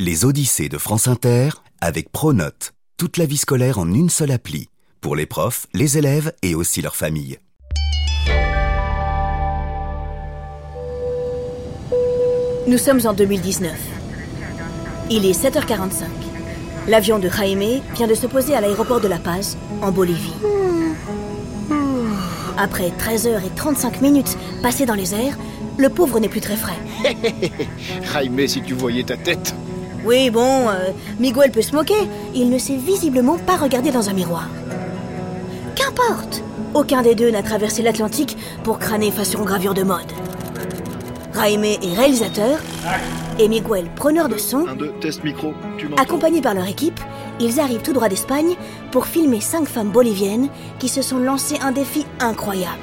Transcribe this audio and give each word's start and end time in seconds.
Les 0.00 0.24
Odyssées 0.24 0.68
de 0.68 0.78
France 0.78 1.08
Inter 1.08 1.48
avec 1.80 2.12
Pronote. 2.12 2.72
Toute 2.98 3.16
la 3.16 3.26
vie 3.26 3.36
scolaire 3.36 3.80
en 3.80 3.92
une 3.92 4.10
seule 4.10 4.30
appli. 4.30 4.68
Pour 5.00 5.16
les 5.16 5.26
profs, 5.26 5.66
les 5.74 5.98
élèves 5.98 6.32
et 6.40 6.54
aussi 6.54 6.80
leurs 6.82 6.94
familles. 6.94 7.38
Nous 12.68 12.78
sommes 12.78 13.00
en 13.06 13.12
2019. 13.12 13.72
Il 15.10 15.26
est 15.26 15.32
7h45. 15.32 16.04
L'avion 16.86 17.18
de 17.18 17.28
Jaime 17.28 17.82
vient 17.96 18.06
de 18.06 18.14
se 18.14 18.28
poser 18.28 18.54
à 18.54 18.60
l'aéroport 18.60 19.00
de 19.00 19.08
La 19.08 19.18
Paz, 19.18 19.58
en 19.82 19.90
Bolivie. 19.90 20.32
Après 22.56 22.90
13h35 22.90 24.00
minutes 24.00 24.38
passées 24.62 24.86
dans 24.86 24.94
les 24.94 25.12
airs, 25.12 25.36
le 25.76 25.88
pauvre 25.88 26.20
n'est 26.20 26.28
plus 26.28 26.40
très 26.40 26.56
frais. 26.56 26.78
Jaime, 28.12 28.46
si 28.46 28.62
tu 28.62 28.74
voyais 28.74 29.02
ta 29.02 29.16
tête. 29.16 29.56
Oui, 30.08 30.30
bon, 30.30 30.70
euh, 30.70 30.92
Miguel 31.20 31.50
peut 31.50 31.60
se 31.60 31.76
moquer. 31.76 32.08
Il 32.34 32.48
ne 32.48 32.56
s'est 32.56 32.76
visiblement 32.76 33.36
pas 33.36 33.56
regardé 33.56 33.90
dans 33.90 34.08
un 34.08 34.14
miroir. 34.14 34.48
Qu'importe 35.76 36.42
Aucun 36.72 37.02
des 37.02 37.14
deux 37.14 37.30
n'a 37.30 37.42
traversé 37.42 37.82
l'Atlantique 37.82 38.38
pour 38.64 38.78
crâner 38.78 39.10
façon 39.10 39.42
gravure 39.42 39.74
de 39.74 39.82
mode. 39.82 40.10
Jaime 41.34 41.62
est 41.62 41.94
réalisateur 41.94 42.58
et 43.38 43.48
Miguel 43.48 43.90
preneur 43.96 44.30
de 44.30 44.38
son. 44.38 44.66
Un, 44.66 44.76
deux, 44.76 44.92
test 44.98 45.24
micro, 45.24 45.52
tu 45.76 45.88
m'entends 45.88 46.02
Accompagnés 46.02 46.40
par 46.40 46.54
leur 46.54 46.66
équipe, 46.66 47.00
ils 47.38 47.60
arrivent 47.60 47.82
tout 47.82 47.92
droit 47.92 48.08
d'Espagne 48.08 48.56
pour 48.90 49.06
filmer 49.06 49.42
cinq 49.42 49.68
femmes 49.68 49.90
boliviennes 49.90 50.48
qui 50.78 50.88
se 50.88 51.02
sont 51.02 51.18
lancées 51.18 51.58
un 51.60 51.72
défi 51.72 52.06
incroyable. 52.18 52.78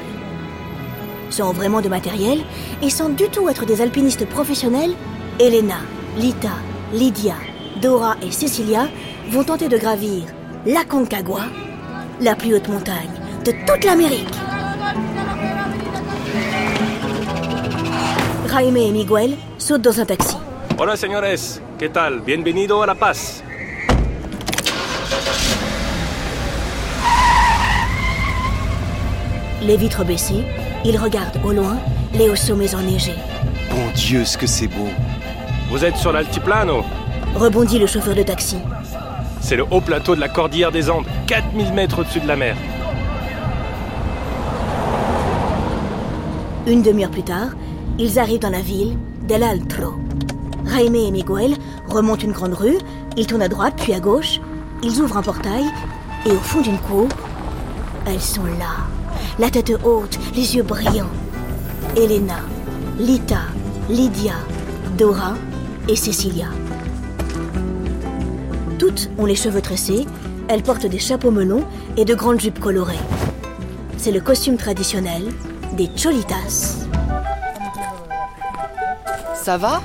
Sans 1.32 1.54
vraiment 1.54 1.82
de 1.82 1.90
matériel 1.90 2.42
et 2.84 2.92
sans 2.92 3.10
du 3.10 3.30
tout 3.30 3.50
être 3.50 3.66
des 3.66 3.82
alpinistes 3.82 4.28
professionnels, 4.28 4.94
Elena, 5.40 5.80
Lita, 6.18 6.52
Lydia, 6.94 7.36
Dora 7.82 8.16
et 8.22 8.32
Cecilia 8.32 8.88
vont 9.32 9.44
tenter 9.44 9.68
de 9.68 9.78
gravir 9.78 10.24
la 10.66 10.84
Concagua, 10.84 11.42
la 12.22 12.36
plus 12.36 12.56
haute 12.56 12.68
montagne 12.70 13.10
de 13.44 13.52
toute 13.66 13.84
l'Amérique. 13.84 14.34
Jaime 18.50 18.78
et 18.78 18.92
Miguel 18.92 19.36
sautent 19.58 19.82
dans 19.82 20.00
un 20.00 20.06
taxi. 20.06 20.38
Hola 20.78 20.96
señores, 20.96 21.62
¿qué 21.78 21.90
tal? 21.90 22.20
Bienvenido 22.22 22.82
a 22.82 22.86
La 22.86 22.96
Paz. 22.96 23.44
Les 29.62 29.78
vitres 29.78 30.06
baissées, 30.06 30.46
ils 30.86 30.98
regardent 30.98 31.44
au 31.44 31.52
loin 31.52 31.78
les 32.14 32.30
hauts 32.30 32.36
sommets 32.36 32.76
enneigés. 32.76 33.16
Bon 33.72 33.92
Dieu, 33.96 34.24
ce 34.24 34.38
que 34.38 34.46
c'est 34.46 34.68
beau? 34.68 34.88
Vous 35.70 35.84
êtes 35.84 35.98
sur 35.98 36.12
l'altiplano. 36.12 36.84
Rebondit 37.34 37.80
le 37.80 37.88
chauffeur 37.88 38.14
de 38.14 38.22
taxi. 38.22 38.58
C'est 39.42 39.56
le 39.56 39.66
haut 39.72 39.82
plateau 39.82 40.16
de 40.16 40.20
la 40.20 40.30
Cordillère 40.30 40.72
des 40.72 40.92
Andes, 40.92 41.08
4000 41.26 41.74
mètres 41.74 42.00
au-dessus 42.00 42.20
de 42.20 42.28
la 42.28 42.36
mer. 42.36 42.56
Une 46.68 46.84
demi-heure 46.84 47.10
plus 47.10 47.24
tard, 47.24 47.50
ils 47.98 48.20
arrivent 48.20 48.40
dans 48.40 48.52
la 48.52 48.62
ville 48.62 48.96
d'El 49.24 49.42
Altro. 49.42 49.96
Jaime 50.68 50.96
et 50.96 51.12
Miguel 51.12 51.56
remontent 51.88 52.24
une 52.24 52.32
grande 52.32 52.54
rue, 52.54 52.78
ils 53.18 53.26
tournent 53.26 53.42
à 53.42 53.48
droite 53.48 53.74
puis 53.78 53.94
à 53.94 54.00
gauche, 54.00 54.40
ils 54.84 55.02
ouvrent 55.02 55.18
un 55.18 55.24
portail 55.24 55.66
et 56.28 56.32
au 56.32 56.40
fond 56.40 56.62
d'une 56.62 56.80
cour, 56.80 57.08
elles 58.06 58.22
sont 58.22 58.46
là, 58.46 58.86
la 59.40 59.50
tête 59.50 59.74
haute, 59.84 60.20
les 60.36 60.56
yeux 60.56 60.64
brillants. 60.64 61.10
Elena, 61.98 62.40
Lita, 63.00 63.42
Lydia, 63.90 64.34
Dora 64.98 65.34
et 65.88 65.96
Cecilia. 65.96 66.48
Toutes 68.80 69.10
ont 69.18 69.26
les 69.26 69.36
cheveux 69.36 69.62
tressés, 69.62 70.06
elles 70.48 70.64
portent 70.64 70.86
des 70.86 71.00
chapeaux 71.00 71.32
melons 71.32 71.64
et 71.98 72.06
de 72.06 72.14
grandes 72.14 72.40
jupes 72.40 72.60
colorées. 72.60 73.00
C'est 73.98 74.12
le 74.12 74.22
costume 74.22 74.58
traditionnel 74.58 75.24
des 75.74 75.90
cholitas. 75.96 76.86
Ça 79.34 79.58
va? 79.58 79.82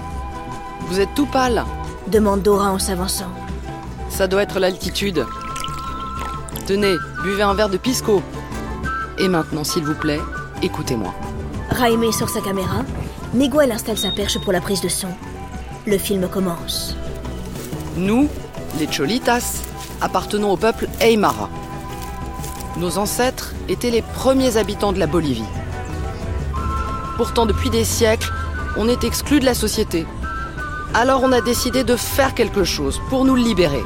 Vous 0.88 1.00
êtes 1.00 1.14
tout 1.14 1.26
pâle. 1.26 1.64
demande 2.08 2.42
Dora 2.42 2.70
en 2.72 2.78
s'avançant. 2.78 3.30
Ça 4.08 4.26
doit 4.26 4.42
être 4.42 4.58
l'altitude. 4.58 5.24
Tenez, 6.66 6.96
buvez 7.22 7.42
un 7.42 7.54
verre 7.54 7.68
de 7.68 7.76
pisco. 7.76 8.22
Et 9.18 9.28
maintenant, 9.28 9.64
s'il 9.64 9.84
vous 9.84 9.94
plaît, 9.94 10.20
écoutez-moi. 10.62 11.14
Jaime 11.78 12.10
sort 12.12 12.28
sa 12.28 12.40
caméra, 12.40 12.84
Miguel 13.32 13.70
installe 13.70 13.98
sa 13.98 14.10
perche 14.10 14.38
pour 14.40 14.52
la 14.52 14.60
prise 14.60 14.80
de 14.80 14.88
son. 14.88 15.08
Le 15.86 15.96
film 15.96 16.28
commence. 16.28 16.94
Nous, 17.96 18.28
les 18.78 18.86
Cholitas, 18.86 19.62
appartenons 20.02 20.52
au 20.52 20.56
peuple 20.58 20.88
Aymara. 21.00 21.48
Nos 22.76 22.98
ancêtres 22.98 23.54
étaient 23.68 23.90
les 23.90 24.02
premiers 24.02 24.58
habitants 24.58 24.92
de 24.92 24.98
la 24.98 25.06
Bolivie. 25.06 25.42
Pourtant, 27.16 27.46
depuis 27.46 27.70
des 27.70 27.84
siècles, 27.84 28.30
on 28.76 28.88
est 28.88 29.04
exclus 29.04 29.40
de 29.40 29.46
la 29.46 29.54
société. 29.54 30.06
Alors 30.92 31.22
on 31.22 31.32
a 31.32 31.40
décidé 31.40 31.82
de 31.82 31.96
faire 31.96 32.34
quelque 32.34 32.64
chose 32.64 33.00
pour 33.08 33.24
nous 33.24 33.36
libérer. 33.36 33.82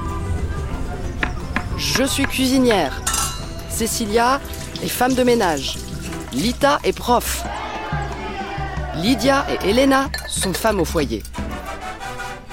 Je 1.77 2.03
suis 2.03 2.25
cuisinière. 2.25 3.01
Cecilia 3.71 4.41
est 4.83 4.89
femme 4.89 5.15
de 5.15 5.23
ménage. 5.23 5.79
Lita 6.33 6.81
est 6.83 6.97
prof. 6.97 7.45
Lydia 8.97 9.47
et 9.49 9.71
Elena 9.71 10.09
sont 10.29 10.53
femmes 10.53 10.81
au 10.81 10.85
foyer. 10.85 11.23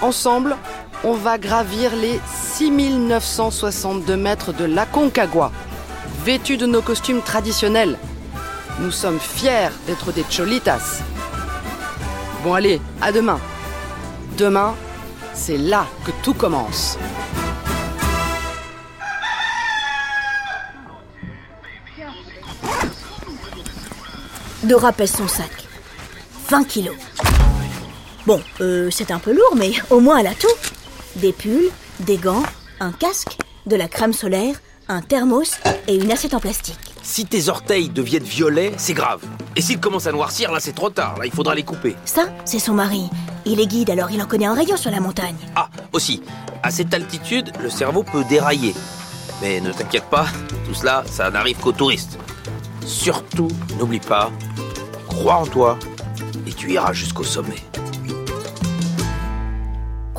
Ensemble, 0.02 0.58
on 1.04 1.14
va 1.14 1.38
gravir 1.38 1.96
les 1.96 2.20
6962 2.56 4.18
mètres 4.18 4.52
de 4.52 4.66
la 4.66 4.88
Concagua, 4.88 5.52
vêtus 6.26 6.58
de 6.58 6.66
nos 6.66 6.82
costumes 6.82 7.22
traditionnels. 7.22 8.00
Nous 8.80 8.90
sommes 8.90 9.20
fiers 9.20 9.70
d'être 9.86 10.12
des 10.12 10.24
cholitas. 10.24 11.04
Bon 12.44 12.56
allez, 12.56 12.82
à 13.00 13.12
demain. 13.12 13.40
Demain, 14.38 14.74
c'est 15.36 15.60
là 15.60 15.86
que 16.04 16.12
tout 16.24 16.34
commence. 16.34 16.98
Dora 24.64 24.92
pèse 24.94 25.12
son 25.14 25.28
sac. 25.28 25.68
20 26.50 26.64
kilos. 26.64 26.96
Bon, 28.28 28.40
euh, 28.62 28.90
c'est 28.92 29.10
un 29.12 29.18
peu 29.18 29.34
lourd, 29.34 29.56
mais 29.56 29.72
au 29.90 30.00
moins 30.00 30.18
elle 30.20 30.28
a 30.28 30.36
tout. 30.36 30.48
Des 31.16 31.34
pulls, 31.34 31.72
des 32.02 32.18
gants, 32.18 32.44
un 32.80 32.92
casque, 32.92 33.38
de 33.66 33.76
la 33.76 33.88
crème 33.88 34.14
solaire, 34.14 34.56
un 34.88 35.02
thermos 35.02 35.58
et 35.88 35.96
une 35.96 36.12
assiette 36.12 36.36
en 36.36 36.40
plastique. 36.40 36.78
Si 37.02 37.26
tes 37.26 37.50
orteils 37.50 37.90
deviennent 37.90 38.24
violets, 38.24 38.74
c'est 38.78 38.94
grave. 38.94 39.22
Et 39.56 39.62
s'ils 39.62 39.80
commencent 39.80 40.06
à 40.06 40.12
noircir, 40.12 40.52
là 40.52 40.60
c'est 40.60 40.74
trop 40.74 40.92
tard, 40.92 41.18
là 41.18 41.26
il 41.26 41.32
faudra 41.32 41.56
les 41.56 41.64
couper. 41.64 41.96
Ça, 42.06 42.28
c'est 42.46 42.60
son 42.60 42.74
mari. 42.74 43.10
Il 43.46 43.60
est 43.60 43.66
guide, 43.66 43.90
alors 43.90 44.12
il 44.12 44.22
en 44.22 44.28
connaît 44.28 44.46
un 44.46 44.54
rayon 44.54 44.78
sur 44.78 44.92
la 44.92 45.00
montagne. 45.00 45.36
Ah, 45.56 45.70
aussi, 45.92 46.22
à 46.62 46.70
cette 46.70 46.94
altitude, 46.94 47.52
le 47.60 47.72
cerveau 47.72 48.04
peut 48.04 48.24
dérailler. 48.24 48.76
Mais 49.42 49.60
ne 49.62 49.72
t'inquiète 49.72 50.10
pas, 50.12 50.28
tout 50.68 50.76
cela, 50.76 51.04
ça 51.10 51.32
n'arrive 51.32 51.58
qu'aux 51.58 51.72
touristes. 51.72 52.20
Surtout, 52.86 53.48
n'oublie 53.80 54.00
pas, 54.00 54.30
crois 55.08 55.38
en 55.38 55.48
toi 55.48 55.80
et 56.46 56.54
tu 56.54 56.72
iras 56.72 56.94
jusqu'au 56.94 57.24
sommet. 57.24 57.71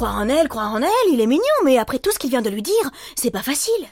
Croire 0.03 0.19
en 0.19 0.29
elle, 0.29 0.49
croire 0.49 0.73
en 0.73 0.81
elle, 0.81 1.13
il 1.13 1.21
est 1.21 1.29
mignon, 1.29 1.43
mais 1.65 1.79
après 1.79 2.01
tout 2.01 2.11
ce 2.11 2.19
qu'il 2.19 2.31
vient 2.31 2.43
de 2.43 2.51
lui 2.51 2.61
dire, 2.61 2.91
c'est 3.15 3.31
pas 3.31 3.41
facile. 3.41 3.87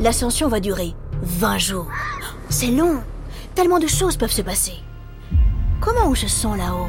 L'ascension 0.00 0.48
va 0.48 0.58
durer 0.58 0.96
20 1.22 1.58
jours. 1.58 1.86
C'est 2.48 2.72
long. 2.72 3.04
Tellement 3.54 3.78
de 3.78 3.86
choses 3.86 4.16
peuvent 4.16 4.32
se 4.32 4.42
passer. 4.42 4.72
Comment 5.80 6.08
on 6.08 6.16
se 6.16 6.26
sent 6.26 6.56
là-haut? 6.58 6.88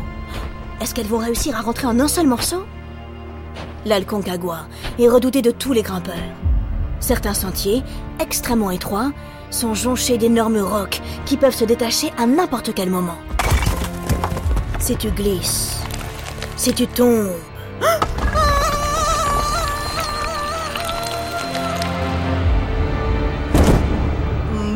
Est-ce 0.81 0.95
qu'elles 0.95 1.05
vont 1.05 1.19
réussir 1.19 1.55
à 1.55 1.61
rentrer 1.61 1.85
en 1.85 1.99
un 1.99 2.07
seul 2.07 2.25
morceau? 2.25 2.65
L'Alconcagua 3.85 4.65
est 4.97 5.07
redouté 5.07 5.43
de 5.43 5.51
tous 5.51 5.73
les 5.73 5.83
grimpeurs. 5.83 6.15
Certains 7.01 7.35
sentiers, 7.35 7.83
extrêmement 8.19 8.71
étroits, 8.71 9.11
sont 9.51 9.75
jonchés 9.75 10.17
d'énormes 10.17 10.57
rocs 10.57 10.99
qui 11.27 11.37
peuvent 11.37 11.53
se 11.53 11.65
détacher 11.65 12.11
à 12.17 12.25
n'importe 12.25 12.73
quel 12.73 12.89
moment. 12.89 13.19
Si 14.79 14.95
tu 14.95 15.11
glisses, 15.11 15.80
si 16.61 16.73
tu 16.75 16.85
tombes, 16.85 17.31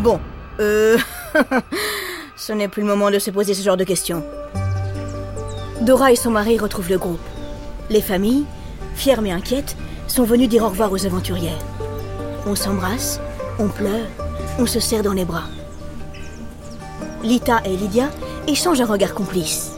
Bon, 0.01 0.19
euh... 0.59 0.97
ce 2.35 2.53
n'est 2.53 2.67
plus 2.67 2.81
le 2.81 2.87
moment 2.87 3.11
de 3.11 3.19
se 3.19 3.29
poser 3.29 3.53
ce 3.53 3.61
genre 3.61 3.77
de 3.77 3.83
questions. 3.83 4.23
Dora 5.81 6.11
et 6.11 6.15
son 6.15 6.31
mari 6.31 6.57
retrouvent 6.57 6.89
le 6.89 6.97
groupe. 6.97 7.19
Les 7.91 8.01
familles, 8.01 8.45
fières 8.95 9.21
mais 9.21 9.31
inquiètes, 9.31 9.77
sont 10.07 10.23
venues 10.23 10.47
dire 10.47 10.63
au 10.63 10.69
revoir 10.69 10.91
aux 10.91 11.05
aventurières. 11.05 11.63
On 12.47 12.55
s'embrasse, 12.55 13.19
on 13.59 13.67
pleure, 13.67 14.07
on 14.57 14.65
se 14.65 14.79
serre 14.79 15.03
dans 15.03 15.13
les 15.13 15.25
bras. 15.25 15.45
Lita 17.21 17.61
et 17.63 17.77
Lydia 17.77 18.09
échangent 18.47 18.81
un 18.81 18.87
regard 18.87 19.13
complice. 19.13 19.73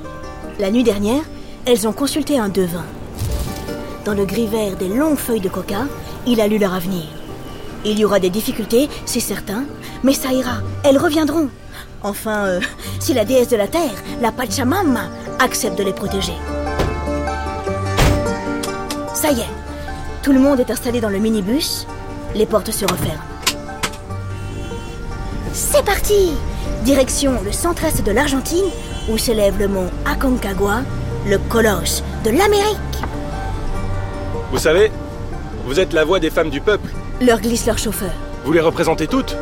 La 0.58 0.72
nuit 0.72 0.84
dernière, 0.84 1.24
elles 1.68 1.86
ont 1.86 1.92
consulté 1.92 2.40
un 2.40 2.48
devin. 2.48 2.86
Dans 4.06 4.14
le 4.14 4.24
gris 4.24 4.48
vert 4.48 4.78
des 4.78 4.88
longues 4.88 5.18
feuilles 5.18 5.42
de 5.42 5.50
coca, 5.50 5.86
il 6.26 6.40
a 6.40 6.48
lu 6.48 6.58
leur 6.58 6.74
avenir. 6.74 7.04
Il 7.84 8.00
y 8.00 8.06
aura 8.06 8.22
des 8.22 8.30
difficultés, 8.30 8.88
c'est 9.06 9.20
certain, 9.20 9.66
mais 10.02 10.14
ça 10.14 10.32
ira, 10.32 10.62
elles 10.86 10.98
reviendront. 10.98 11.50
Enfin, 12.04 12.46
euh, 12.46 12.62
si 13.02 13.14
la 13.14 13.26
déesse 13.26 13.50
de 13.50 13.58
la 13.58 13.68
terre, 13.68 14.02
la 14.22 14.32
Pachamama, 14.32 15.10
accepte 15.40 15.78
de 15.78 15.84
les 15.84 15.92
protéger. 15.92 16.36
Ça 19.14 19.32
y 19.32 19.42
est, 19.42 19.54
tout 20.24 20.32
le 20.32 20.40
monde 20.40 20.62
est 20.62 20.72
installé 20.72 21.02
dans 21.02 21.10
le 21.10 21.20
minibus, 21.20 21.86
les 22.34 22.46
portes 22.46 22.72
se 22.72 22.86
referment. 22.86 23.24
C'est 25.52 25.84
parti 25.84 26.32
Direction 26.84 27.42
le 27.44 27.52
centre-est 27.52 28.06
de 28.06 28.12
l'Argentine, 28.14 28.70
où 29.10 29.18
s'élève 29.18 29.60
le 29.60 29.68
mont 29.68 29.90
Aconcagua, 30.06 30.84
le 31.26 31.38
colosse 31.50 32.04
de 32.24 32.30
l'Amérique. 32.30 32.78
Vous 34.52 34.58
savez, 34.58 34.92
vous 35.66 35.80
êtes 35.80 35.94
la 35.94 36.06
voix 36.06 36.20
des 36.20 36.30
femmes 36.30 36.50
du 36.50 36.62
peuple. 36.62 36.90
Leur 37.22 37.40
glisse 37.40 37.66
leur 37.66 37.78
chauffeur. 37.78 38.12
Vous 38.46 38.54
les 38.54 38.62
représentez 38.62 39.08
toutes 39.08 39.36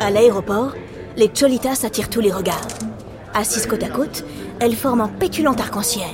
À 0.00 0.10
l'aéroport, 0.10 0.72
les 1.16 1.28
Cholitas 1.28 1.84
attirent 1.84 2.10
tous 2.10 2.20
les 2.20 2.32
regards. 2.32 2.66
Assises 3.34 3.66
côte 3.66 3.84
à 3.84 3.88
côte, 3.88 4.24
elles 4.58 4.74
forment 4.74 5.02
un 5.02 5.08
pétulant 5.08 5.54
arc-en-ciel. 5.54 6.08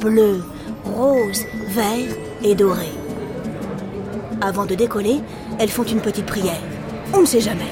Bleu, 0.00 0.44
rose, 0.84 1.40
vert 1.68 2.14
et 2.42 2.54
doré. 2.54 2.88
Avant 4.42 4.66
de 4.66 4.74
décoller, 4.74 5.20
elles 5.58 5.70
font 5.70 5.84
une 5.84 6.00
petite 6.00 6.26
prière. 6.26 6.60
On 7.12 7.20
ne 7.20 7.26
sait 7.26 7.40
jamais. 7.40 7.70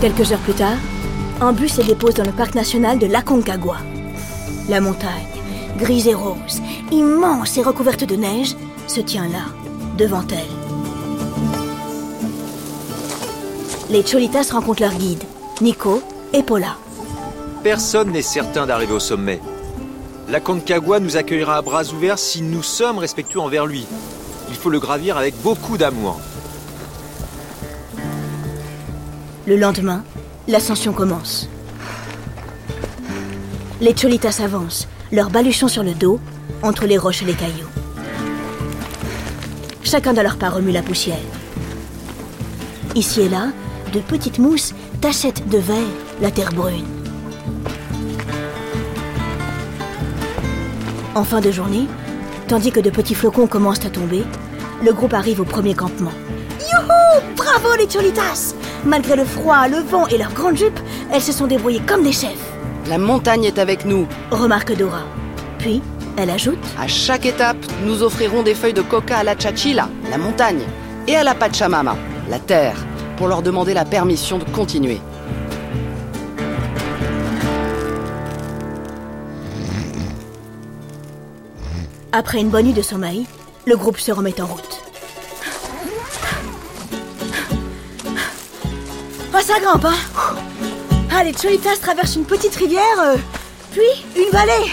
Quelques 0.00 0.32
heures 0.32 0.38
plus 0.38 0.54
tard, 0.54 0.78
un 1.42 1.52
bus 1.52 1.76
les 1.76 1.84
dépose 1.84 2.14
dans 2.14 2.24
le 2.24 2.32
parc 2.32 2.54
national 2.54 2.98
de 2.98 3.06
l'Aconcagua. 3.06 3.76
La 4.70 4.80
montagne, 4.80 5.26
grise 5.76 6.06
et 6.06 6.14
rose, 6.14 6.62
immense 6.90 7.58
et 7.58 7.62
recouverte 7.62 8.04
de 8.04 8.16
neige, 8.16 8.56
se 8.86 9.00
tient 9.00 9.28
là, 9.28 9.44
devant 9.98 10.24
elle. 10.30 10.38
Les 13.90 14.02
Cholitas 14.02 14.48
rencontrent 14.52 14.82
leur 14.82 14.94
guide, 14.94 15.24
Nico 15.60 16.02
et 16.32 16.42
Paula. 16.42 16.76
Personne 17.62 18.12
n'est 18.12 18.22
certain 18.22 18.66
d'arriver 18.66 18.92
au 18.92 19.00
sommet. 19.00 19.40
La 20.28 20.40
Concagua 20.40 21.00
nous 21.00 21.16
accueillera 21.16 21.56
à 21.56 21.62
bras 21.62 21.84
ouverts 21.84 22.18
si 22.18 22.42
nous 22.42 22.62
sommes 22.62 22.98
respectueux 22.98 23.40
envers 23.40 23.66
lui. 23.66 23.86
Il 24.48 24.54
faut 24.54 24.70
le 24.70 24.78
gravir 24.78 25.16
avec 25.16 25.34
beaucoup 25.42 25.76
d'amour. 25.76 26.20
Le 29.46 29.56
lendemain, 29.56 30.04
l'ascension 30.46 30.92
commence. 30.92 31.48
Les 33.80 33.94
Cholitas 33.94 34.40
avancent, 34.42 34.86
leurs 35.10 35.30
baluchons 35.30 35.68
sur 35.68 35.82
le 35.82 35.94
dos, 35.94 36.20
entre 36.62 36.86
les 36.86 36.98
roches 36.98 37.22
et 37.22 37.26
les 37.26 37.34
cailloux. 37.34 37.66
Chacun 39.82 40.12
de 40.12 40.20
leur 40.20 40.36
part 40.36 40.54
remue 40.54 40.70
la 40.70 40.82
poussière. 40.82 41.16
Ici 42.94 43.22
et 43.22 43.28
là, 43.28 43.48
de 43.92 44.00
petites 44.00 44.38
mousses 44.38 44.74
tachettent 45.00 45.48
de 45.48 45.58
vert 45.58 45.76
la 46.20 46.30
terre 46.30 46.52
brune. 46.52 46.84
En 51.14 51.24
fin 51.24 51.40
de 51.40 51.50
journée, 51.50 51.86
tandis 52.48 52.70
que 52.70 52.80
de 52.80 52.90
petits 52.90 53.14
flocons 53.14 53.46
commencent 53.46 53.84
à 53.84 53.90
tomber, 53.90 54.24
le 54.84 54.92
groupe 54.92 55.14
arrive 55.14 55.40
au 55.40 55.44
premier 55.44 55.74
campement. 55.74 56.12
Youhou 56.60 57.34
Bravo 57.36 57.74
les 57.78 57.86
Cholitas 57.88 58.54
Malgré 58.84 59.16
le 59.16 59.24
froid, 59.24 59.66
le 59.68 59.78
vent 59.78 60.06
et 60.06 60.18
leurs 60.18 60.32
grandes 60.32 60.56
jupes, 60.56 60.78
elles 61.12 61.20
se 61.22 61.32
sont 61.32 61.46
débrouillées 61.46 61.82
comme 61.86 62.02
des 62.02 62.12
chefs, 62.12 62.52
La 62.88 62.98
montagne 62.98 63.44
est 63.44 63.58
avec 63.58 63.84
nous. 63.84 64.06
remarque 64.30 64.76
Dora. 64.76 65.02
Puis, 65.58 65.82
elle 66.16 66.30
ajoute 66.30 66.58
À 66.78 66.86
chaque 66.86 67.26
étape, 67.26 67.58
nous 67.84 68.02
offrirons 68.02 68.42
des 68.42 68.54
feuilles 68.54 68.72
de 68.74 68.82
coca 68.82 69.18
à 69.18 69.24
la 69.24 69.38
Chachila, 69.38 69.88
la 70.10 70.18
montagne, 70.18 70.62
et 71.08 71.16
à 71.16 71.24
la 71.24 71.34
Pachamama, 71.34 71.96
la 72.30 72.38
terre, 72.38 72.76
pour 73.16 73.28
leur 73.28 73.42
demander 73.42 73.74
la 73.74 73.84
permission 73.84 74.38
de 74.38 74.44
continuer. 74.44 75.00
Après 82.12 82.40
une 82.40 82.48
bonne 82.48 82.66
nuit 82.66 82.72
de 82.72 82.82
sommeil, 82.82 83.26
le 83.66 83.76
groupe 83.76 84.00
se 84.00 84.10
remet 84.10 84.40
en 84.40 84.46
route. 84.46 84.82
Oh, 89.32 89.38
ça 89.40 89.60
grimpe, 89.60 89.84
hein 89.84 89.94
Ah, 91.14 91.22
les 91.22 91.32
Cholitas 91.32 91.76
traversent 91.80 92.16
une 92.16 92.24
petite 92.24 92.56
rivière, 92.56 92.82
euh, 93.00 93.16
puis 93.70 94.04
une 94.16 94.30
vallée. 94.32 94.72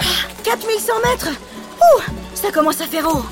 Ah, 0.00 0.04
4100 0.44 0.92
mètres 1.04 1.28
Ouh, 1.28 2.00
ça 2.34 2.50
commence 2.50 2.80
à 2.80 2.86
faire 2.86 3.06
haut. 3.06 3.24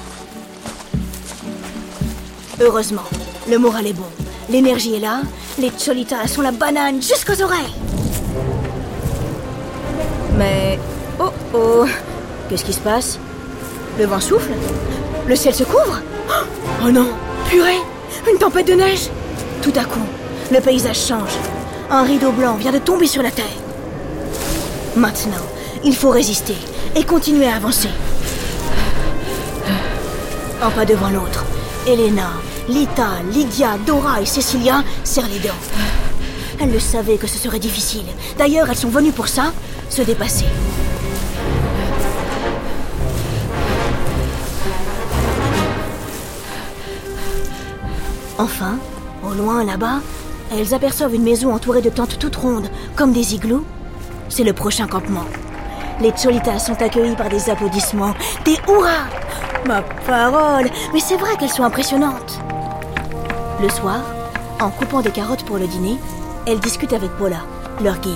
Heureusement, 2.60 3.08
le 3.48 3.56
moral 3.58 3.86
est 3.86 3.94
bon. 3.94 4.04
L'énergie 4.50 4.96
est 4.96 5.00
là, 5.00 5.22
les 5.58 5.70
Cholitas 5.70 6.26
sont 6.26 6.42
la 6.42 6.52
banane 6.52 7.00
jusqu'aux 7.00 7.40
oreilles. 7.42 7.74
Mais... 10.36 10.78
Oh 11.18 11.30
oh 11.54 11.86
Qu'est-ce 12.50 12.64
qui 12.64 12.72
se 12.72 12.80
passe? 12.80 13.18
Le 14.00 14.06
vent 14.06 14.18
souffle 14.18 14.52
Le 15.26 15.36
ciel 15.36 15.54
se 15.54 15.62
couvre 15.62 16.00
Oh 16.82 16.90
non 16.90 17.08
Purée 17.50 17.82
Une 18.32 18.38
tempête 18.38 18.66
de 18.66 18.72
neige 18.72 19.10
Tout 19.60 19.74
à 19.76 19.84
coup, 19.84 20.06
le 20.50 20.58
paysage 20.58 21.06
change. 21.06 21.36
Un 21.90 22.04
rideau 22.04 22.32
blanc 22.32 22.54
vient 22.54 22.72
de 22.72 22.78
tomber 22.78 23.06
sur 23.06 23.22
la 23.22 23.30
terre. 23.30 23.44
Maintenant, 24.96 25.44
il 25.84 25.94
faut 25.94 26.08
résister 26.08 26.56
et 26.96 27.04
continuer 27.04 27.46
à 27.46 27.56
avancer. 27.56 27.90
Un 30.62 30.70
pas 30.70 30.86
devant 30.86 31.10
l'autre. 31.10 31.44
Elena, 31.86 32.30
Lita, 32.70 33.08
Lydia, 33.30 33.76
Dora 33.86 34.22
et 34.22 34.26
Cecilia 34.26 34.82
serrent 35.04 35.28
les 35.30 35.46
dents. 35.46 35.54
Elles 36.58 36.72
le 36.72 36.80
savaient 36.80 37.18
que 37.18 37.26
ce 37.26 37.36
serait 37.36 37.58
difficile. 37.58 38.06
D'ailleurs, 38.38 38.70
elles 38.70 38.76
sont 38.76 38.88
venues 38.88 39.12
pour 39.12 39.28
ça, 39.28 39.52
se 39.90 40.00
dépasser. 40.00 40.46
Enfin, 48.38 48.78
au 49.22 49.34
loin 49.34 49.64
là-bas, 49.64 50.00
elles 50.52 50.72
aperçoivent 50.74 51.14
une 51.14 51.22
maison 51.22 51.52
entourée 51.52 51.82
de 51.82 51.90
tentes 51.90 52.18
toutes 52.18 52.36
rondes, 52.36 52.70
comme 52.96 53.12
des 53.12 53.34
igloos. 53.34 53.64
C'est 54.28 54.44
le 54.44 54.52
prochain 54.52 54.86
campement. 54.86 55.26
Les 56.00 56.12
Cholitas 56.12 56.58
sont 56.58 56.80
accueillis 56.80 57.16
par 57.16 57.28
des 57.28 57.50
applaudissements, 57.50 58.14
des 58.44 58.56
hurrahs 58.66 59.08
Ma 59.66 59.82
parole 60.06 60.70
Mais 60.94 61.00
c'est 61.00 61.18
vrai 61.18 61.36
qu'elles 61.38 61.50
sont 61.50 61.64
impressionnantes 61.64 62.40
Le 63.60 63.68
soir, 63.68 64.00
en 64.60 64.70
coupant 64.70 65.02
des 65.02 65.10
carottes 65.10 65.44
pour 65.44 65.58
le 65.58 65.66
dîner, 65.66 65.98
elles 66.46 66.60
discutent 66.60 66.94
avec 66.94 67.10
Paula, 67.18 67.42
leur 67.82 67.98
guide. 67.98 68.14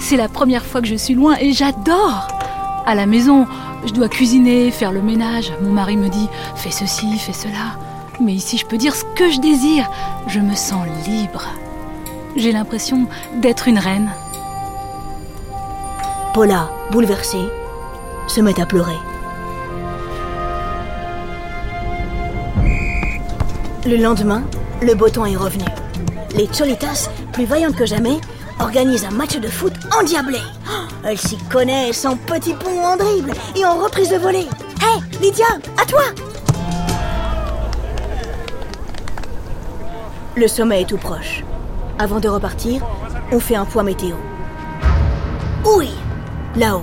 C'est 0.00 0.16
la 0.16 0.28
première 0.28 0.64
fois 0.64 0.80
que 0.80 0.88
je 0.88 0.96
suis 0.96 1.14
loin 1.14 1.36
et 1.40 1.52
j'adore 1.52 2.26
À 2.84 2.96
la 2.96 3.06
maison, 3.06 3.46
je 3.84 3.92
dois 3.92 4.08
cuisiner, 4.08 4.70
faire 4.70 4.92
le 4.92 5.02
ménage. 5.02 5.52
Mon 5.62 5.72
mari 5.72 5.96
me 5.96 6.08
dit 6.08 6.28
fais 6.54 6.70
ceci, 6.70 7.18
fais 7.18 7.32
cela. 7.32 7.78
Mais 8.20 8.32
ici, 8.32 8.56
je 8.56 8.66
peux 8.66 8.78
dire 8.78 8.94
ce 8.94 9.04
que 9.14 9.30
je 9.30 9.40
désire. 9.40 9.90
Je 10.26 10.40
me 10.40 10.54
sens 10.54 10.86
libre. 11.06 11.44
J'ai 12.36 12.52
l'impression 12.52 13.06
d'être 13.40 13.68
une 13.68 13.78
reine. 13.78 14.10
Paula, 16.34 16.70
bouleversée, 16.90 17.48
se 18.26 18.40
met 18.40 18.60
à 18.60 18.66
pleurer. 18.66 18.98
Le 23.86 23.96
lendemain, 23.96 24.42
le 24.82 24.94
beau 24.94 25.08
temps 25.08 25.26
est 25.26 25.36
revenu. 25.36 25.64
Les 26.34 26.48
Cholitas, 26.48 27.08
plus 27.32 27.44
vaillantes 27.44 27.76
que 27.76 27.86
jamais, 27.86 28.20
organisent 28.58 29.04
un 29.04 29.14
match 29.14 29.38
de 29.38 29.48
foot 29.48 29.72
endiablé. 29.98 30.40
Elles 31.08 31.18
s'y 31.18 31.36
connaissent 31.36 32.04
en 32.04 32.16
petits 32.16 32.54
ponts 32.54 32.84
en 32.84 32.96
dribble 32.96 33.32
et 33.54 33.64
en 33.64 33.78
reprise 33.78 34.08
de 34.08 34.16
volée. 34.16 34.48
Hé, 34.80 35.22
Lydia, 35.22 35.46
à 35.80 35.86
toi 35.86 36.02
Le 40.34 40.48
sommet 40.48 40.82
est 40.82 40.86
tout 40.86 40.96
proche. 40.96 41.44
Avant 42.00 42.18
de 42.18 42.28
repartir, 42.28 42.84
on 43.30 43.38
fait 43.38 43.54
un 43.54 43.64
point 43.64 43.84
météo. 43.84 44.16
Oui 45.64 45.90
Là-haut, 46.56 46.82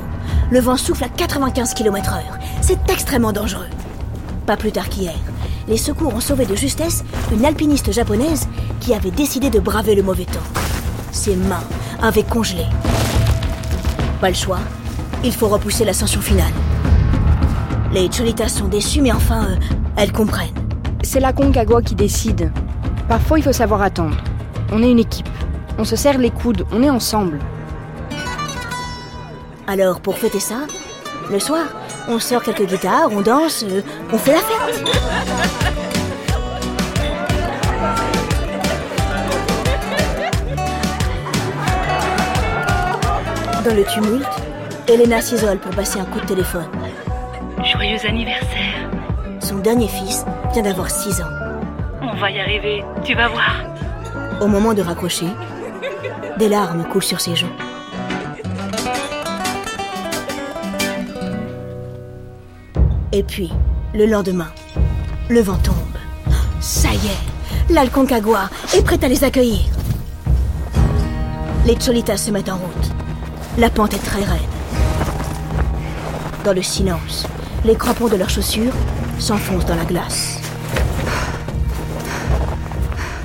le 0.51 0.59
vent 0.61 0.77
souffle 0.77 1.03
à 1.03 1.09
95 1.09 1.73
km/h. 1.73 2.21
C'est 2.61 2.89
extrêmement 2.89 3.33
dangereux. 3.33 3.67
Pas 4.45 4.55
plus 4.55 4.71
tard 4.71 4.87
qu'hier, 4.87 5.19
les 5.67 5.77
secours 5.77 6.15
ont 6.15 6.21
sauvé 6.21 6.45
de 6.45 6.55
justesse 6.55 7.03
une 7.33 7.43
alpiniste 7.43 7.91
japonaise 7.91 8.47
qui 8.79 8.93
avait 8.93 9.11
décidé 9.11 9.49
de 9.49 9.59
braver 9.59 9.95
le 9.95 10.03
mauvais 10.03 10.25
temps. 10.25 10.39
Ses 11.11 11.35
mains 11.35 11.63
avaient 12.01 12.23
congelé. 12.23 12.63
Pas 14.23 14.29
le 14.29 14.35
choix, 14.35 14.59
Il 15.25 15.33
faut 15.33 15.49
repousser 15.49 15.83
l'ascension 15.83 16.21
finale. 16.21 16.53
Les 17.91 18.07
Cholitas 18.07 18.47
sont 18.47 18.69
déçus, 18.69 19.01
mais 19.01 19.11
enfin, 19.11 19.47
euh, 19.49 19.55
elles 19.97 20.13
comprennent. 20.13 20.55
C'est 21.03 21.19
la 21.19 21.33
Concagua 21.33 21.81
qui 21.81 21.93
décide. 21.93 22.49
Parfois, 23.09 23.39
il 23.39 23.43
faut 23.43 23.51
savoir 23.51 23.81
attendre. 23.81 24.15
On 24.71 24.81
est 24.81 24.89
une 24.89 24.99
équipe. 24.99 25.27
On 25.77 25.83
se 25.83 25.97
serre 25.97 26.19
les 26.19 26.29
coudes, 26.29 26.65
on 26.71 26.81
est 26.83 26.89
ensemble. 26.89 27.39
Alors, 29.67 29.99
pour 29.99 30.17
fêter 30.17 30.39
ça, 30.39 30.67
le 31.29 31.39
soir, 31.39 31.65
on 32.07 32.17
sort 32.17 32.43
quelques 32.43 32.65
guitares, 32.65 33.09
on 33.11 33.19
danse, 33.19 33.65
euh, 33.67 33.81
on 34.13 34.17
fait 34.17 34.35
la 34.35 34.39
fête. 34.39 35.62
Dans 43.63 43.73
le 43.73 43.85
tumulte, 43.85 44.27
Elena 44.89 45.21
s'isole 45.21 45.57
pour 45.57 45.71
passer 45.71 45.97
un 45.97 46.03
coup 46.03 46.19
de 46.19 46.25
téléphone. 46.25 46.67
Joyeux 47.63 48.05
anniversaire. 48.05 48.89
Son 49.39 49.59
dernier 49.59 49.87
fils 49.87 50.25
vient 50.51 50.63
d'avoir 50.63 50.91
6 50.91 51.21
ans. 51.21 51.29
On 52.01 52.13
va 52.15 52.29
y 52.29 52.41
arriver, 52.41 52.83
tu 53.05 53.15
vas 53.15 53.29
voir. 53.29 53.63
Au 54.41 54.47
moment 54.47 54.73
de 54.73 54.81
raccrocher, 54.81 55.27
des 56.37 56.49
larmes 56.49 56.83
coulent 56.91 57.03
sur 57.03 57.21
ses 57.21 57.37
joues. 57.37 57.47
Et 63.13 63.23
puis, 63.23 63.53
le 63.93 64.07
lendemain, 64.07 64.51
le 65.29 65.39
vent 65.39 65.57
tombe. 65.63 65.75
Ça 66.59 66.89
y 66.89 67.07
est, 67.07 67.73
l'Alconcagua 67.73 68.49
est 68.75 68.83
prête 68.83 69.05
à 69.05 69.07
les 69.07 69.23
accueillir. 69.23 69.61
Les 71.65 71.75
Cholitas 71.75 72.17
se 72.17 72.31
mettent 72.31 72.49
en 72.49 72.57
route. 72.57 72.92
La 73.55 73.69
pente 73.69 73.93
est 73.93 74.03
très 74.03 74.23
raide. 74.23 74.41
Dans 76.43 76.53
le 76.53 76.63
silence, 76.63 77.27
les 77.63 77.75
crampons 77.75 78.07
de 78.07 78.15
leurs 78.15 78.31
chaussures 78.31 78.73
s'enfoncent 79.19 79.67
dans 79.67 79.75
la 79.75 79.85
glace. 79.85 80.39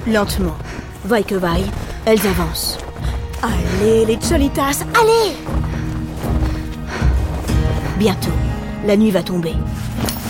Lentement, 0.07 0.55
vaille 1.07 1.25
que 1.25 1.35
vaille, 1.35 1.65
elles 2.05 2.27
avancent. 2.27 2.77
Allez, 3.43 4.05
les 4.05 4.19
Cholitas, 4.19 4.85
allez 5.01 5.35
Bientôt, 7.99 8.29
la 8.87 8.99
nuit 8.99 9.11
va 9.11 9.23
tomber. 9.23 9.55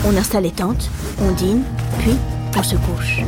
On 0.06 0.16
installe 0.16 0.44
les 0.44 0.52
tentes, 0.52 0.88
on 1.20 1.32
dîne, 1.32 1.64
puis 1.98 2.14
on 2.56 2.62
se 2.62 2.76
couche. 2.76 3.22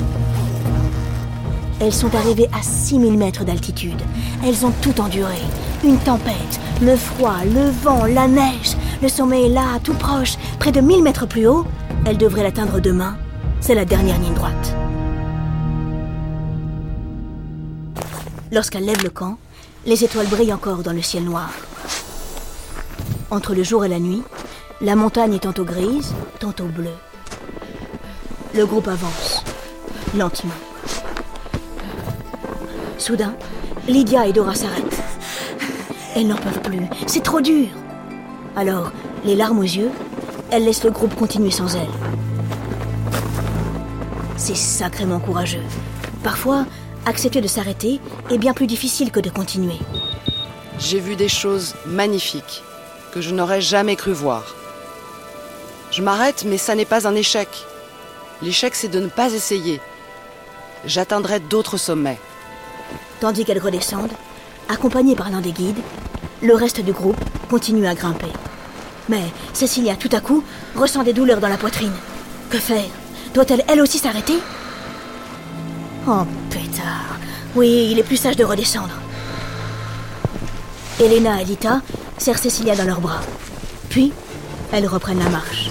Elles 1.81 1.93
sont 1.93 2.15
arrivées 2.15 2.49
à 2.57 2.63
6000 2.63 3.19
mètres 3.19 3.45
d'altitude. 3.45 4.01
Elles 4.47 4.65
ont 4.65 4.73
tout 4.81 5.01
enduré. 5.01 5.41
Une 5.83 5.99
tempête, 5.99 6.61
le 6.83 6.95
froid, 6.95 7.39
le 7.45 7.71
vent, 7.71 8.05
la 8.05 8.29
neige. 8.29 8.77
Le 9.01 9.09
sommet 9.09 9.47
est 9.47 9.49
là, 9.49 9.79
tout 9.83 9.95
proche, 9.95 10.37
près 10.59 10.73
de 10.73 10.81
1000 10.83 11.03
mètres 11.03 11.27
plus 11.27 11.47
haut. 11.47 11.65
Elles 12.05 12.19
devraient 12.19 12.43
l'atteindre 12.43 12.81
demain. 12.81 13.17
C'est 13.61 13.75
la 13.75 13.87
dernière 13.87 14.19
ligne 14.19 14.35
droite. 14.35 14.75
Lorsqu'elles 18.53 18.85
lèvent 18.85 19.03
le 19.03 19.11
camp, 19.11 19.39
les 19.87 20.05
étoiles 20.05 20.27
brillent 20.27 20.53
encore 20.53 20.83
dans 20.83 20.93
le 20.93 21.01
ciel 21.01 21.25
noir. 21.25 21.51
Entre 23.31 23.55
le 23.55 23.63
jour 23.63 23.85
et 23.85 23.89
la 23.89 24.01
nuit, 24.01 24.23
la 24.83 24.97
montagne 24.97 25.35
est 25.35 25.45
tantôt 25.45 25.65
grise, 25.65 26.13
tantôt 26.41 26.65
bleue. 26.65 26.89
Le 28.55 28.67
groupe 28.67 28.89
avance, 28.89 29.45
lentement. 30.15 30.53
Soudain, 32.99 33.35
Lydia 33.89 34.27
et 34.27 34.33
Dora 34.35 34.55
s'arrêtent. 34.55 35.00
Elles 36.15 36.27
n'en 36.27 36.37
peuvent 36.37 36.61
plus, 36.63 36.87
c'est 37.07 37.23
trop 37.23 37.41
dur. 37.41 37.69
Alors, 38.57 38.93
les 39.25 39.37
larmes 39.37 39.61
aux 39.61 39.63
yeux, 39.63 39.91
elles 40.51 40.65
laissent 40.65 40.85
le 40.85 40.91
groupe 40.91 41.15
continuer 41.15 41.51
sans 41.51 41.75
elles. 41.77 41.87
C'est 44.37 44.57
sacrément 44.57 45.21
courageux. 45.21 45.63
Parfois, 46.25 46.67
accepter 47.07 47.41
de 47.41 47.47
s'arrêter 47.47 48.01
est 48.31 48.39
bien 48.39 48.55
plus 48.55 48.67
difficile 48.67 49.13
que 49.13 49.21
de 49.21 49.31
continuer. 49.31 49.79
J'ai 50.79 50.99
vu 50.99 51.15
des 51.15 51.29
choses 51.29 51.75
magnifiques 51.87 52.63
que 53.13 53.21
je 53.21 53.35
n'aurais 53.35 53.61
jamais 53.61 53.97
cru 53.97 54.13
voir. 54.13 54.55
Je 55.93 56.03
m'arrête, 56.03 56.45
mais 56.47 56.59
ça 56.59 56.75
n'est 56.75 56.85
pas 56.85 57.07
un 57.07 57.15
échec. 57.15 57.49
L'échec, 58.43 58.75
c'est 58.75 58.89
de 58.89 59.01
ne 59.01 59.09
pas 59.09 59.33
essayer. 59.33 59.81
J'atteindrai 60.85 61.41
d'autres 61.41 61.77
sommets. 61.77 62.19
Tandis 63.21 63.45
qu'elles 63.45 63.59
redescendent, 63.59 64.13
accompagnées 64.71 65.17
par 65.17 65.31
l'un 65.31 65.41
des 65.41 65.53
guides, 65.53 65.81
le 66.43 66.55
reste 66.55 66.81
du 66.81 66.93
groupe 66.93 67.21
continue 67.51 67.87
à 67.87 67.95
grimper. 67.95 68.33
Mais 69.09 69.25
Cécilia, 69.53 69.97
tout 69.97 70.09
à 70.13 70.21
coup, 70.21 70.45
ressent 70.77 71.03
des 71.03 71.13
douleurs 71.13 71.41
dans 71.41 71.49
la 71.49 71.59
poitrine. 71.59 71.93
Que 72.49 72.59
faire? 72.59 72.85
Doit-elle 73.35 73.65
elle 73.69 73.81
aussi 73.81 73.99
s'arrêter? 73.99 74.39
Oh, 76.07 76.23
pétard. 76.49 77.19
Oui, 77.55 77.89
il 77.91 77.99
est 77.99 78.05
plus 78.05 78.17
sage 78.17 78.37
de 78.37 78.45
redescendre. 78.45 78.95
Elena 81.01 81.43
et 81.43 81.45
Lita 81.45 81.81
serrent 82.19 82.39
Cécilia 82.39 82.77
dans 82.77 82.85
leurs 82.85 83.01
bras. 83.01 83.21
Puis, 83.89 84.13
elles 84.73 84.87
reprennent 84.87 85.19
la 85.19 85.31
marche. 85.31 85.71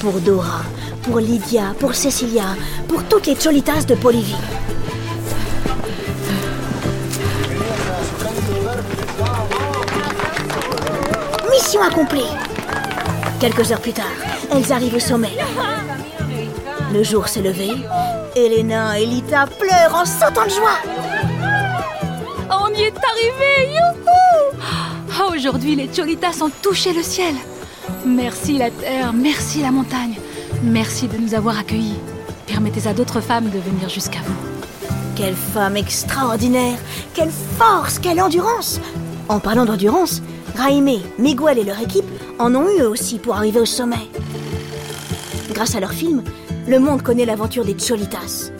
Pour 0.00 0.20
Dora, 0.20 0.62
pour 1.02 1.20
Lydia, 1.20 1.74
pour 1.78 1.94
Cécilia, 1.94 2.56
pour 2.88 3.04
toutes 3.04 3.26
les 3.26 3.36
cholitas 3.36 3.84
de 3.84 3.94
Bolivie. 3.94 4.34
Mission 11.82 12.00
accomplie 12.00 12.26
Quelques 13.40 13.72
heures 13.72 13.80
plus 13.80 13.92
tard, 13.92 14.04
elles 14.50 14.72
arrivent 14.72 14.94
au 14.94 15.00
sommet. 15.00 15.32
Le 16.92 17.02
jour 17.02 17.26
s'est 17.28 17.42
levé. 17.42 17.70
Elena 18.36 18.98
et 19.00 19.06
Lita 19.06 19.46
pleurent 19.46 19.94
en 19.94 20.04
sautant 20.04 20.44
de 20.44 20.50
joie. 20.50 20.78
On 22.50 22.72
y 22.74 22.82
est 22.82 22.94
arrivé, 22.96 23.72
youhou 23.74 24.58
Oh, 25.20 25.32
Aujourd'hui, 25.34 25.74
les 25.76 25.88
Cholitas 25.88 26.42
ont 26.42 26.50
touché 26.62 26.92
le 26.92 27.02
ciel. 27.02 27.34
Merci 28.06 28.58
la 28.58 28.70
terre, 28.70 29.12
merci 29.12 29.60
la 29.62 29.70
montagne. 29.70 30.16
Merci 30.62 31.08
de 31.08 31.16
nous 31.16 31.34
avoir 31.34 31.58
accueillis. 31.58 31.98
Permettez 32.46 32.86
à 32.86 32.94
d'autres 32.94 33.20
femmes 33.20 33.50
de 33.50 33.58
venir 33.58 33.88
jusqu'à 33.88 34.20
vous. 34.20 34.88
Quelle 35.16 35.34
femme 35.34 35.76
extraordinaire 35.76 36.78
Quelle 37.14 37.32
force 37.58 37.98
Quelle 37.98 38.20
endurance 38.20 38.80
En 39.28 39.40
parlant 39.40 39.64
d'endurance, 39.64 40.22
Raimé, 40.54 41.00
Miguel 41.18 41.58
et 41.58 41.64
leur 41.64 41.80
équipe 41.80 42.04
en 42.38 42.54
ont 42.54 42.68
eu 42.68 42.82
eux 42.82 42.88
aussi 42.88 43.18
pour 43.18 43.36
arriver 43.36 43.60
au 43.60 43.64
sommet. 43.64 44.08
Grâce 45.52 45.74
à 45.74 45.80
leur 45.80 45.92
film, 45.92 46.22
le 46.66 46.78
monde 46.78 47.02
connaît 47.02 47.24
l'aventure 47.24 47.64
des 47.64 47.74
Cholitas. 47.76 48.50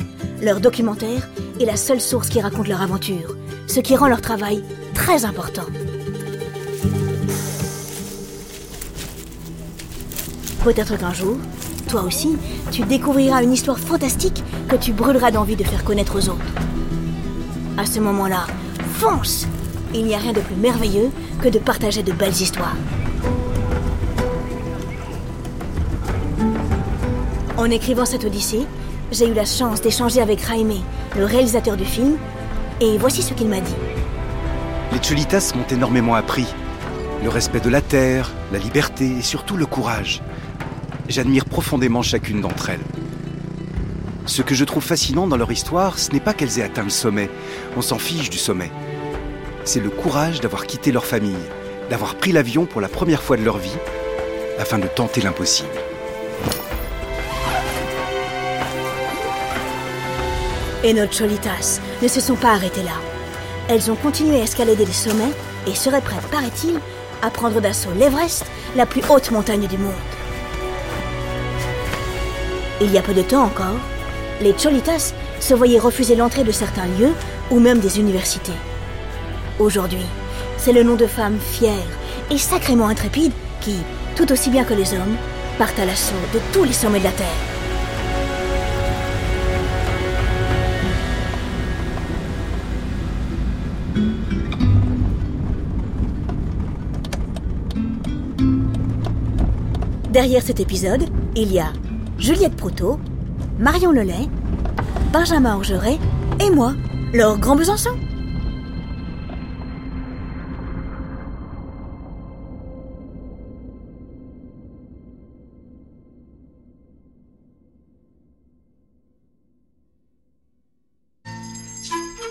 Leur 0.41 0.61
documentaire 0.61 1.29
est 1.61 1.65
la 1.65 1.77
seule 1.77 2.01
source 2.01 2.29
qui 2.29 2.41
raconte 2.41 2.69
leur 2.69 2.83
aventure, 2.83 3.37
ce 3.67 3.81
qui 3.81 3.97
rend 3.97 4.09
leur 4.09 4.21
travail 4.21 4.65
très 4.95 5.25
important. 5.25 5.67
Peut-être 10.65 10.97
qu'un 10.99 11.13
jour, 11.13 11.37
toi 11.89 12.03
aussi, 12.03 12.37
tu 12.71 12.83
découvriras 12.83 13.43
une 13.43 13.53
histoire 13.53 13.79
fantastique 13.79 14.43
que 14.69 14.77
tu 14.77 14.93
brûleras 14.93 15.31
d'envie 15.31 15.57
de 15.57 15.65
faire 15.65 15.85
connaître 15.85 16.17
aux 16.17 16.29
autres. 16.29 16.39
À 17.77 17.85
ce 17.85 18.01
moment-là, 18.01 18.47
fonce 18.95 19.47
Il 19.95 20.05
n'y 20.05 20.15
a 20.15 20.19
rien 20.19 20.33
de 20.33 20.41
plus 20.41 20.57
merveilleux 20.57 21.11
que 21.43 21.49
de 21.49 21.59
partager 21.59 22.05
de 22.05 22.13
belles 22.13 22.41
histoires. 22.41 22.77
En 27.57 27.65
écrivant 27.65 28.05
cette 28.05 28.25
odyssée, 28.25 28.65
j'ai 29.11 29.29
eu 29.29 29.35
la 29.35 29.45
chance 29.45 29.81
d'échanger 29.81 30.21
avec 30.21 30.39
Jaime, 30.47 30.73
le 31.17 31.25
réalisateur 31.25 31.77
du 31.77 31.85
film, 31.85 32.17
et 32.81 32.97
voici 32.97 33.23
ce 33.23 33.35
qu'il 33.35 33.49
m'a 33.49 33.61
dit. 33.61 33.75
Les 34.93 35.01
Cholitas 35.01 35.53
m'ont 35.57 35.67
énormément 35.69 36.15
appris. 36.15 36.47
Le 37.25 37.29
respect 37.29 37.61
de 37.61 37.71
la 37.71 37.81
terre, 37.81 38.31
la 38.53 38.59
liberté 38.59 39.07
et 39.19 39.23
surtout 39.23 39.57
le 39.57 39.67
courage. 39.67 40.23
J'admire 41.09 41.45
profondément 41.45 42.03
chacune 42.03 42.41
d'entre 42.41 42.71
elles. 42.71 42.87
Ce 44.27 44.43
que 44.43 44.55
je 44.55 44.65
trouve 44.65 44.85
fascinant 44.85 45.27
dans 45.27 45.37
leur 45.37 45.51
histoire, 45.51 45.99
ce 45.99 46.13
n'est 46.13 46.21
pas 46.21 46.35
qu'elles 46.35 46.61
aient 46.61 46.65
atteint 46.65 46.85
le 46.85 46.91
sommet. 46.91 47.29
On 47.77 47.83
s'en 47.83 47.99
fiche 47.99 48.31
du 48.31 48.39
sommet. 48.39 48.71
C'est 49.65 49.81
le 49.81 49.91
courage 49.91 50.41
d'avoir 50.41 50.67
quitté 50.67 50.91
leur 50.91 51.07
famille, 51.07 51.37
d'avoir 51.89 52.17
pris 52.17 52.33
l'avion 52.33 52.67
pour 52.67 52.81
la 52.81 52.89
première 52.89 53.23
fois 53.23 53.37
de 53.37 53.45
leur 53.45 53.59
vie, 53.59 53.77
afin 54.59 54.79
de 54.79 54.89
tenter 54.89 55.21
l'impossible. 55.21 55.69
Et 60.83 60.93
nos 60.93 61.07
Cholitas 61.07 61.81
ne 62.03 62.09
se 62.09 62.21
sont 62.21 62.35
pas 62.35 62.51
arrêtées 62.51 62.83
là. 62.83 62.99
Elles 63.69 63.89
ont 63.93 63.95
continué 63.95 64.41
à 64.41 64.43
escalader 64.43 64.85
les 64.85 64.93
sommets 64.93 65.33
et 65.69 65.75
seraient 65.77 66.01
prêtes, 66.01 66.27
paraît-il, 66.33 66.81
à 67.23 67.31
prendre 67.31 67.61
d'assaut 67.61 67.93
l'Everest, 67.97 68.45
la 68.75 68.85
plus 68.85 69.03
haute 69.09 69.31
montagne 69.31 69.69
du 69.69 69.79
monde. 69.79 69.93
Il 72.81 72.91
y 72.91 72.99
a 72.99 73.03
peu 73.03 73.15
de 73.15 73.23
temps 73.23 73.45
encore, 73.45 73.79
les 74.41 74.55
Cholitas 74.55 75.15
se 75.39 75.55
voyaient 75.55 75.79
refuser 75.79 76.17
l'entrée 76.17 76.43
de 76.43 76.51
certains 76.51 76.87
lieux 76.99 77.13
ou 77.53 77.61
même 77.61 77.79
des 77.79 78.01
universités. 78.01 78.53
Aujourd'hui, 79.63 80.05
c'est 80.57 80.73
le 80.73 80.83
nom 80.83 80.97
de 80.97 81.07
femmes 81.07 81.39
fières 81.39 81.73
et 82.33 82.37
sacrément 82.37 82.89
intrépides 82.89 83.33
qui, 83.61 83.77
tout 84.17 84.33
aussi 84.33 84.51
bien 84.51 84.65
que 84.65 84.75
les 84.75 84.93
hommes, 84.93 85.17
partent 85.57 85.79
à 85.79 85.85
l'assaut 85.85 86.17
de 86.35 86.41
tous 86.53 86.65
les 86.65 86.73
sommets 86.73 86.99
de 86.99 87.05
la 87.05 87.13
Terre. 87.13 87.29
Derrière 100.11 100.43
cet 100.43 100.59
épisode, 100.59 101.05
il 101.37 101.53
y 101.53 101.61
a 101.61 101.73
Juliette 102.19 102.57
Proto, 102.57 102.99
Marion 103.61 103.93
Lelay, 103.93 104.29
Benjamin 105.13 105.55
Orgeret 105.55 106.01
et 106.41 106.51
moi, 106.51 106.73
Laure 107.15 107.39
Grand 107.39 107.55
Besançon. 107.55 107.97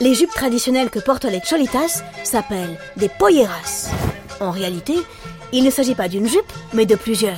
Les 0.01 0.15
jupes 0.15 0.31
traditionnelles 0.31 0.89
que 0.89 0.97
portent 0.97 1.25
les 1.25 1.41
cholitas 1.41 2.01
s'appellent 2.23 2.79
des 2.97 3.07
polleras. 3.07 3.91
En 4.39 4.49
réalité, 4.49 4.95
il 5.53 5.63
ne 5.63 5.69
s'agit 5.69 5.93
pas 5.93 6.07
d'une 6.07 6.27
jupe, 6.27 6.51
mais 6.73 6.87
de 6.87 6.95
plusieurs. 6.95 7.37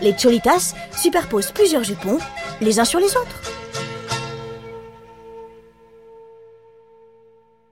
Les 0.00 0.16
cholitas 0.16 0.72
superposent 0.96 1.50
plusieurs 1.50 1.82
jupons, 1.82 2.18
les 2.60 2.78
uns 2.78 2.84
sur 2.84 3.00
les 3.00 3.16
autres. 3.16 3.40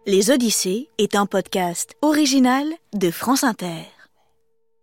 Les 0.04 0.32
Odyssées 0.32 0.88
est 0.98 1.14
un 1.14 1.26
podcast 1.26 1.94
original 2.02 2.66
de 2.92 3.12
France 3.12 3.44
Inter. 3.44 3.93